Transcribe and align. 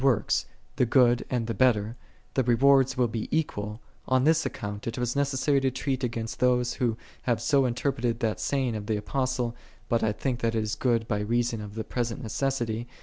works, 0.03 0.47
the 0.77 0.85
good 0.87 1.23
;ind 1.29 1.45
the 1.45 1.53
better, 1.53 1.95
the 2.33 2.41
rewards 2.45 2.97
will 2.97 3.07
be 3.07 3.27
equal, 3.29 3.79
on 4.07 4.23
this 4.23 4.47
account 4.47 4.87
it 4.87 4.97
was 4.97 5.15
ne< 5.15 5.23
to 5.23 5.69
treat 5.69 6.03
against 6.03 6.39
those, 6.39 6.73
who 6.73 6.97
have 7.21 7.39
so 7.39 7.65
interpreted 7.67 8.19
that 8.19 8.39
saying 8.39 8.73
<>t 8.85 8.85
the 8.87 8.97
Apostle," 8.97 9.55
I'.ut 9.91 10.01
I 10.01 10.11
think 10.11 10.39
that 10.39 10.53
this 10.53 10.71
is 10.71 10.75
good 10.75 11.07
by 11.07 11.19
reason 11.19 11.61
of 11.61 11.75
the 11.75 11.83
present 11.83 12.23
neces 12.23 12.53
sity,"1. 12.65 12.87